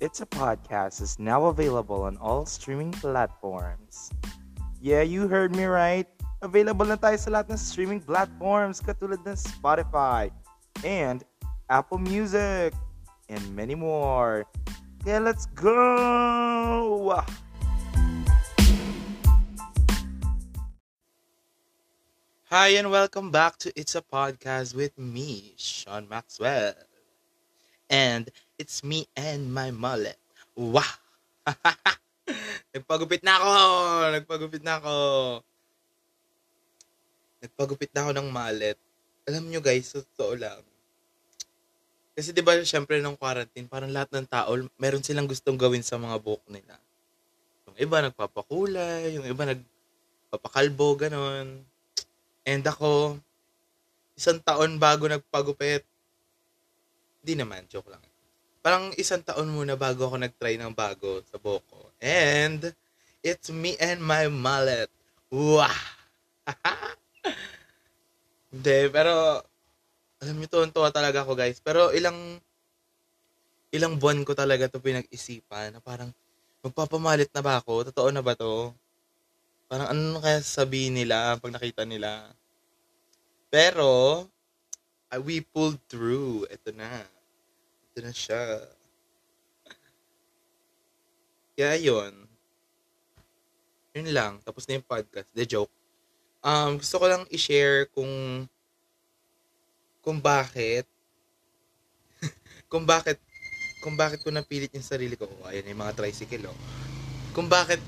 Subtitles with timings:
[0.00, 4.08] It's a Podcast is now available on all streaming platforms.
[4.80, 6.08] Yeah, you heard me right.
[6.40, 10.32] Available na tayo sa lahat ng streaming platforms katulad ng Spotify
[10.88, 11.20] and
[11.68, 12.72] Apple Music
[13.28, 14.48] and many more.
[15.04, 17.20] Kaya let's go!
[22.48, 26.72] Hi and welcome back to It's a Podcast with me, Sean Maxwell.
[27.92, 30.20] And it's me and my mullet.
[30.52, 30.84] Wow!
[32.76, 33.54] Nagpagupit na ako!
[34.12, 34.94] Nagpagupit na ako!
[37.40, 38.76] Nagpagupit na ako ng mallet.
[39.24, 40.60] Alam nyo guys, totoo lang.
[42.12, 45.96] Kasi di ba syempre nung quarantine, parang lahat ng tao, meron silang gustong gawin sa
[45.96, 46.76] mga buhok nila.
[47.64, 51.64] Yung iba nagpapakulay, yung iba nagpapakalbo, ganon.
[52.44, 53.16] And ako,
[54.20, 55.80] isang taon bago nagpagupit.
[57.24, 58.09] Di naman, joke lang.
[58.60, 61.80] Parang isang taon muna bago ako nag-try ng bago sa buhok ko.
[62.00, 62.72] And,
[63.24, 64.92] it's me and my mullet.
[65.32, 65.72] Wow!
[68.52, 69.40] Hindi, pero,
[70.20, 71.56] alam niyo, tuwan-tuwa talaga ako, guys.
[71.64, 72.36] Pero ilang,
[73.72, 76.12] ilang buwan ko talaga to pinag-isipan na parang,
[76.60, 77.88] magpapamalit na ba ako?
[77.88, 78.76] Totoo na ba to?
[79.72, 82.28] Parang ano kaya sabihin nila pag nakita nila?
[83.48, 84.28] Pero,
[85.24, 86.44] we pulled through.
[86.52, 87.19] Ito na.
[87.90, 88.42] Ito na siya.
[91.58, 92.14] Kaya yun.
[93.98, 94.38] Yun lang.
[94.46, 95.26] Tapos na yung podcast.
[95.34, 95.74] The joke.
[96.40, 98.46] Um, gusto ko lang i-share kung
[100.00, 100.88] kung bakit
[102.72, 103.20] kung bakit
[103.84, 105.28] kung bakit ko napilit yung sarili ko.
[105.28, 106.58] Oh, ayan yung mga tricycle, oh.
[107.36, 107.82] Kung bakit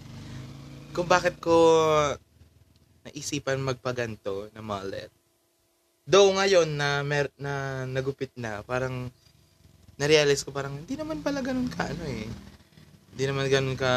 [0.93, 1.57] kung bakit ko
[3.07, 5.09] naisipan magpaganto na mullet.
[6.05, 9.09] Though ngayon na mer na nagupit na, parang
[10.01, 12.29] na-realize ko parang hindi naman pala ganun ka ano eh.
[13.13, 13.93] Hindi naman ganun ka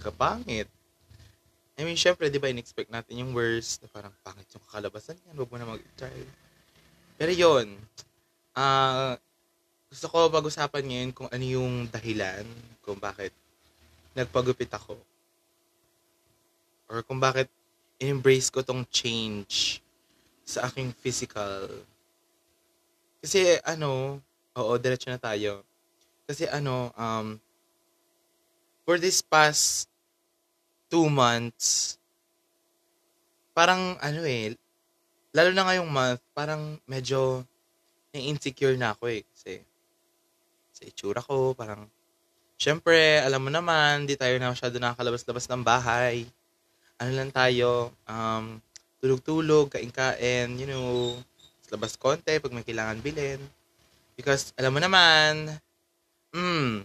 [0.00, 0.68] kapangit.
[1.76, 5.34] I mean, syempre, di ba, in-expect natin yung worst, na parang pangit yung kakalabasan yan,
[5.40, 6.20] huwag mo na mag-try.
[7.16, 7.80] Pero yun,
[8.52, 9.14] ah, uh,
[9.92, 12.48] gusto ko pag-usapan ngayon kung ano yung dahilan
[12.80, 13.28] kung bakit
[14.16, 14.96] nagpagupit ako
[16.88, 17.52] or kung bakit
[18.00, 19.84] embrace ko tong change
[20.48, 21.68] sa aking physical.
[23.20, 24.16] Kasi ano,
[24.56, 25.64] oo, diretso na tayo.
[26.26, 27.36] Kasi ano, um,
[28.86, 29.88] for this past
[30.90, 31.96] two months,
[33.52, 34.56] parang ano eh,
[35.32, 37.44] lalo na ngayong month, parang medyo
[38.12, 39.22] insecure na ako eh.
[39.32, 39.60] Kasi
[40.72, 41.88] sa itsura ko, parang,
[42.60, 46.28] syempre, alam mo naman, di tayo na masyado nakakalabas-labas ng bahay
[47.02, 48.62] ano lang tayo, um,
[49.02, 51.18] tulog-tulog, kain-kain, you know,
[51.74, 53.42] labas konti pag may kailangan bilhin.
[54.16, 55.56] Because, alam mo naman,
[56.32, 56.84] mm,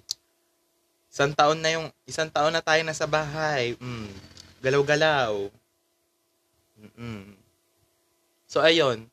[1.11, 4.09] isang taon na yung, isang taon na tayo nasa bahay, mm,
[4.63, 5.49] galaw-galaw.
[6.77, 7.35] Mm-mm.
[8.47, 9.09] So, ayun,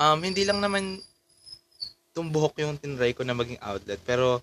[0.00, 0.98] um, hindi lang naman
[2.12, 4.42] itong buhok yung tinry ko na maging outlet, pero,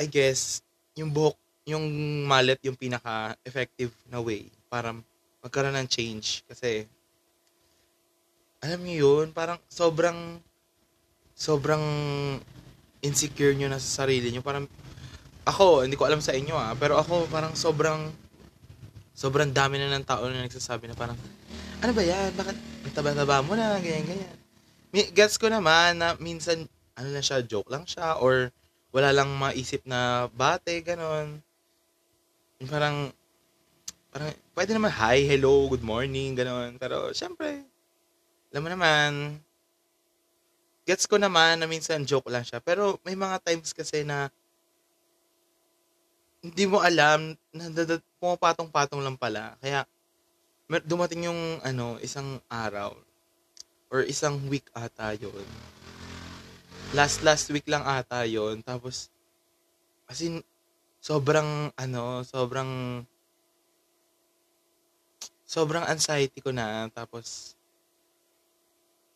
[0.00, 0.64] I guess,
[0.98, 1.86] yung buhok, yung
[2.26, 4.96] mallet yung pinaka-effective na way para
[5.44, 6.42] magkaroon ng change.
[6.50, 6.88] Kasi,
[8.60, 10.40] alam niyo yun, parang sobrang,
[11.40, 11.80] sobrang
[13.00, 14.44] insecure nyo na sa sarili nyo.
[14.44, 14.68] Parang,
[15.48, 18.12] ako, hindi ko alam sa inyo ah, pero ako parang sobrang,
[19.16, 21.16] sobrang dami na ng tao na nagsasabi na parang,
[21.80, 22.36] ano ba yan?
[22.36, 22.56] Bakit
[22.92, 23.80] taba-taba mo na?
[23.80, 24.36] Ganyan, ganyan.
[25.16, 28.52] Gets ko naman na minsan, ano lang siya, joke lang siya, or
[28.92, 31.40] wala lang maisip na bate, ganon.
[32.68, 33.08] Parang,
[34.12, 36.76] parang, pwede naman, hi, hello, good morning, gano'n.
[36.76, 37.64] Pero, syempre,
[38.52, 39.40] alam mo naman,
[40.90, 42.58] gets ko naman na minsan joke lang siya.
[42.58, 44.26] Pero, may mga times kasi na,
[46.42, 47.70] hindi mo alam, na
[48.18, 49.54] pumapatong-patong lang pala.
[49.62, 49.86] Kaya,
[50.82, 52.98] dumating yung, ano, isang araw,
[53.86, 55.46] or isang week ata yun.
[56.90, 58.58] Last, last week lang ata yun.
[58.66, 59.14] Tapos,
[60.10, 60.42] as in,
[60.98, 63.02] sobrang, ano, sobrang,
[65.46, 66.90] sobrang anxiety ko na.
[66.90, 67.54] Tapos,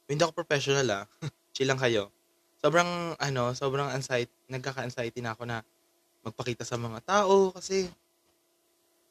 [0.06, 1.06] hindi ako professional ah.
[1.54, 2.10] Chill lang kayo.
[2.58, 5.62] Sobrang, ano, sobrang anxiety, nagkaka-anxiety na ako na
[6.26, 7.88] magpakita sa mga tao kasi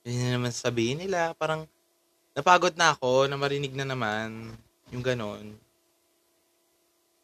[0.04, 1.31] yun na naman sabihin nila.
[1.40, 1.63] Parang,
[2.36, 4.51] napagod na ako na marinig na naman
[4.92, 5.56] yung ganon.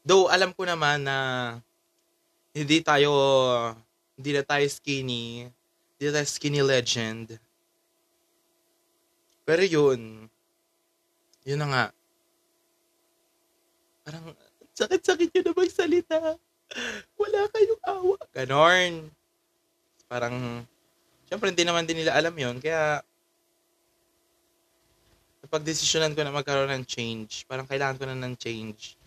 [0.07, 1.17] Though, alam ko naman na
[2.55, 3.11] hindi tayo,
[4.15, 5.45] hindi na tayo skinny,
[5.99, 7.35] hindi na tayo skinny legend
[9.49, 10.29] pero yun,
[11.41, 11.85] yun na nga.
[14.09, 14.25] Parang,
[14.73, 16.17] sakit-sakit yun na magsalita.
[17.13, 18.17] Wala kayong awa.
[18.33, 19.13] Ganon.
[20.09, 20.65] Parang,
[21.29, 23.05] syempre hindi naman din nila alam yon Kaya,
[25.45, 27.45] napag-desisyonan ko na magkaroon ng change.
[27.45, 28.97] Parang kailangan ko na ng change.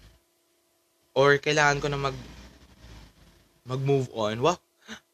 [1.18, 2.14] Or kailangan ko na mag
[3.66, 4.38] mag-move on.
[4.38, 4.62] Wow,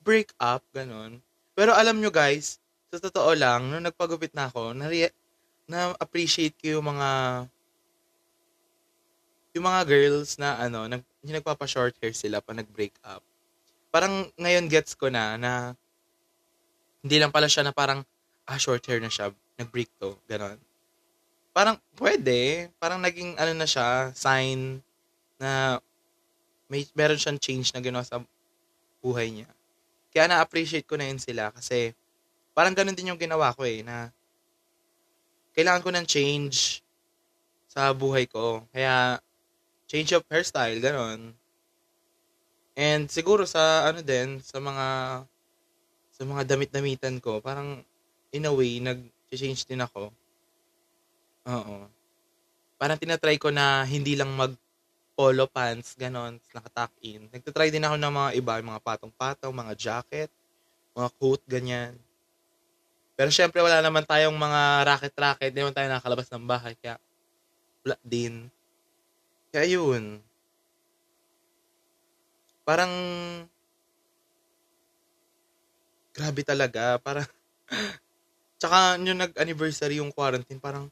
[0.04, 1.24] break up, ganun.
[1.56, 2.60] Pero alam nyo guys,
[2.92, 4.92] sa totoo lang, nung nagpagupit na ako, na,
[5.64, 7.08] na-appreciate ko yung mga
[9.58, 13.20] yung mga girls na ano, nag, yung nagpapa-short hair sila pa nag-break up.
[13.90, 15.74] Parang ngayon gets ko na na
[17.02, 18.06] hindi lang pala siya na parang
[18.46, 20.56] ah, short hair na siya, nag-break to, ganon
[21.58, 24.78] parang pwede, parang naging ano na siya, sign
[25.42, 25.82] na
[26.70, 28.22] may meron siyang change na ginawa sa
[29.02, 29.50] buhay niya.
[30.14, 31.98] Kaya na-appreciate ko na yun sila kasi
[32.54, 34.14] parang ganun din yung ginawa ko eh, na
[35.58, 36.78] kailangan ko ng change
[37.66, 38.62] sa buhay ko.
[38.70, 39.18] Kaya,
[39.88, 41.32] change of hairstyle, ganun.
[42.78, 44.86] And siguro sa ano din, sa mga
[46.14, 47.82] sa mga damit-damitan ko, parang
[48.30, 50.14] in a way, nag-change din ako.
[51.48, 51.76] Oo.
[52.78, 54.54] Parang tinatry ko na hindi lang mag
[55.18, 57.26] polo pants, ganon, nakatuck in.
[57.34, 60.30] Nagtatry din ako ng mga iba, mga patong-patong, mga jacket,
[60.94, 61.98] mga coat, ganyan.
[63.18, 67.02] Pero syempre wala naman tayong mga racket-racket, hindi naman tayo nakakalabas ng bahay, kaya
[67.82, 68.46] wala din.
[69.58, 70.22] Kaya yun.
[72.62, 72.94] Parang
[76.14, 77.26] grabe talaga, parang
[78.62, 80.86] tsaka yung nag-anniversary yung quarantine, parang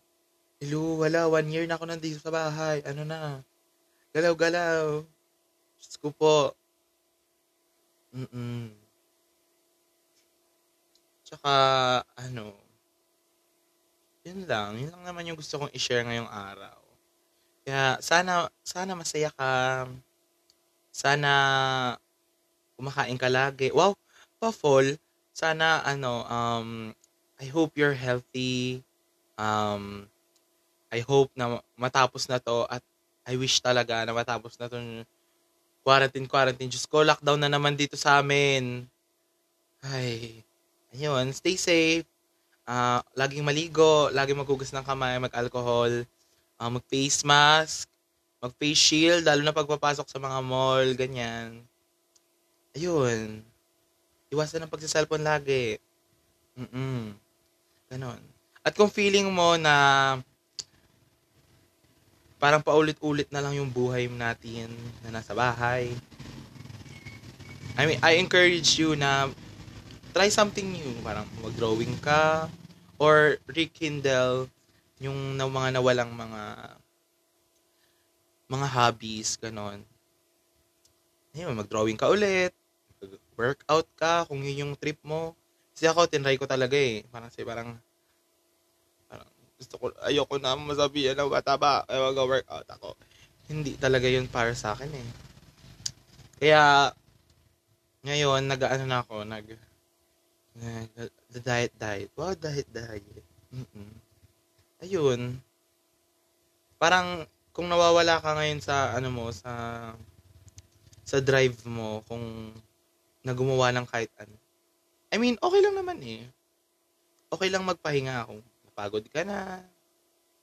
[0.59, 1.31] Hello, wala.
[1.31, 2.83] One year na ako nandito sa bahay.
[2.83, 3.45] Ano na?
[4.11, 5.05] Galaw-galaw.
[5.79, 6.57] Diyos ko po.
[8.17, 8.73] Mm-mm.
[11.23, 11.53] Tsaka,
[12.17, 12.57] ano,
[14.25, 14.81] yun lang.
[14.81, 16.86] Yun lang naman yung gusto kong i-share ngayong araw.
[17.67, 19.51] Kaya, sana, sana masaya ka.
[20.95, 21.33] Sana,
[22.79, 23.75] kumakain ka lagi.
[23.75, 23.99] Wow,
[24.39, 24.95] pa-fall.
[25.35, 26.71] Sana, ano, um,
[27.43, 28.87] I hope you're healthy.
[29.35, 30.07] Um,
[30.95, 32.87] I hope na matapos na to at
[33.27, 35.03] I wish talaga na matapos na tong
[35.83, 36.71] quarantine, quarantine.
[36.71, 38.87] Diyos ko, lockdown na naman dito sa amin.
[39.83, 40.47] Ay,
[40.95, 42.07] ayun, stay safe.
[42.63, 46.07] Uh, laging maligo, laging maghugas ng kamay, mag-alcohol,
[46.61, 47.89] uh, mag-face mask,
[48.41, 51.65] mag-face shield, lalo na pagpapasok sa mga mall, ganyan.
[52.77, 53.41] Ayun.
[54.29, 55.81] Iwasan ng pagsa-cellphone lagi.
[56.57, 57.17] Mm-mm.
[57.89, 58.21] Ganon.
[58.67, 60.19] At kung feeling mo na
[62.37, 64.69] parang paulit-ulit na lang yung buhay natin
[65.01, 65.89] na nasa bahay.
[67.77, 69.29] I mean, I encourage you na
[70.13, 70.91] try something new.
[71.05, 72.49] Parang mag-drawing ka
[72.97, 74.49] or rekindle
[75.03, 76.43] yung na mga nawalang mga
[78.47, 79.83] mga hobbies, ganon.
[81.35, 82.55] Ayun, mag-drawing ka ulit,
[83.37, 85.37] workout ka kung yun yung trip mo.
[85.77, 87.05] Kasi ako, tinry ko talaga eh.
[87.13, 87.77] Parang, say, parang
[89.57, 92.93] gusto ko, ayoko na masabihan ng bata ba, ay mag-workout ako.
[93.49, 95.09] Hindi talaga yun para sa akin eh.
[96.41, 96.93] Kaya,
[98.05, 99.47] ngayon, nag-ano na ako, nag,
[100.57, 100.93] nag
[101.33, 102.13] the diet diet.
[102.17, 103.05] Wow, diet diet.
[103.53, 104.06] Mm-mm.
[104.85, 105.41] Ayun.
[106.77, 107.25] Parang,
[107.57, 109.53] kung nawawala ka ngayon sa, ano mo, sa,
[111.09, 112.53] sa drive mo, kung
[113.25, 114.37] nagumawa ng kahit ano.
[115.09, 116.29] I mean, okay lang naman eh.
[117.33, 119.65] Okay lang magpahinga kung napagod ka na,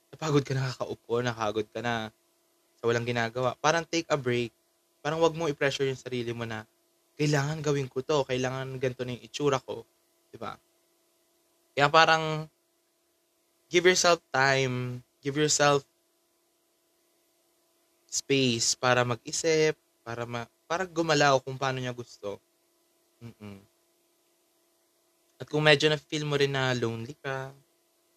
[0.09, 2.09] napagod ka na kakaupo, nakagod ka na
[2.81, 3.53] sa walang ginagawa.
[3.61, 4.51] Parang take a break.
[4.99, 6.65] Parang wag mo i-pressure yung sarili mo na
[7.15, 9.85] kailangan gawin ko to, kailangan ganito na yung itsura ko.
[10.33, 10.57] Di ba?
[11.77, 12.49] Kaya parang
[13.73, 15.81] give yourself time, give yourself
[18.05, 19.73] space para mag-isip,
[20.05, 22.37] para ma para gumalaw kung paano niya gusto.
[23.17, 23.57] Mm-mm.
[25.41, 27.49] At kung medyo na-feel mo rin na lonely ka,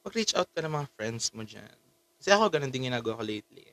[0.04, 1.72] mag-reach out ka ng mga friends mo dyan.
[2.20, 3.66] Kasi ako, ganun din ginagawa ko lately.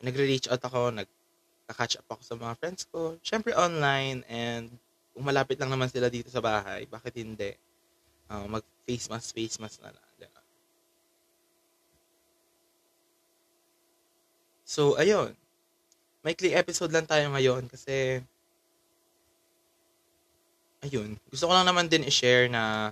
[0.00, 3.20] Nagre-reach out ako, nag-catch up ako sa mga friends ko.
[3.20, 4.72] Siyempre online and
[5.12, 7.54] kung malapit lang naman sila dito sa bahay, bakit hindi?
[8.28, 10.08] Uh, mag-face mask, face mask na lang.
[10.20, 10.46] Ganun.
[14.66, 15.30] So, ayun.
[16.26, 18.18] Maikli episode lang tayo ngayon kasi
[20.82, 21.14] ayun.
[21.30, 22.90] Gusto ko lang naman din i-share na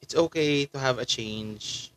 [0.00, 1.92] it's okay to have a change.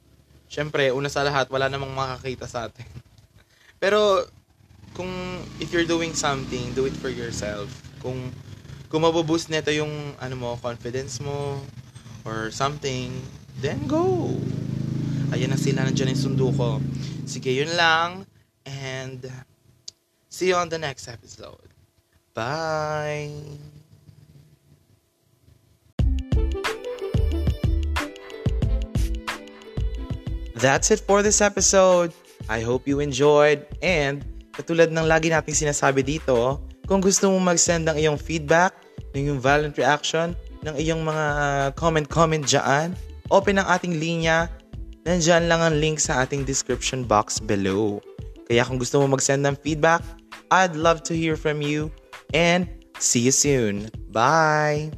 [0.51, 2.83] Siyempre, una sa lahat, wala namang makakita sa atin.
[3.83, 4.27] Pero,
[4.91, 7.71] kung if you're doing something, do it for yourself.
[8.03, 8.35] Kung
[8.91, 11.63] kung mabuboost nito yung ano mo, confidence mo
[12.27, 13.15] or something,
[13.63, 14.35] then go.
[15.31, 16.83] Ayan na sila, nandiyan yung sundo ko.
[17.23, 18.27] Sige, yun lang.
[18.65, 19.25] And
[20.29, 21.71] see you on the next episode.
[22.33, 23.31] Bye.
[30.61, 32.13] That's it for this episode.
[32.45, 34.21] I hope you enjoyed and
[34.53, 38.77] katulad ng lagi nating sinasabi dito, kung gusto mong mag-send ng iyong feedback,
[39.17, 42.93] ng iyong violent reaction, ng iyong mga ah, comment-comment dyan,
[43.33, 44.45] open ang ating linya.
[45.01, 47.97] Nandyan lang ang link sa ating description box below.
[48.51, 50.03] Kaya kung gusto mo mag-send ng feedback,
[50.51, 51.87] I'd love to hear from you.
[52.35, 52.67] And
[52.99, 53.87] see you soon.
[54.11, 54.91] Bye!